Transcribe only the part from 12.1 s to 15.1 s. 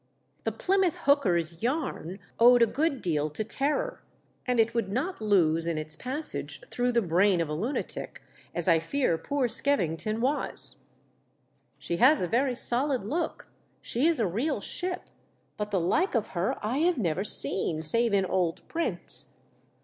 a very solid look— she is a real ship,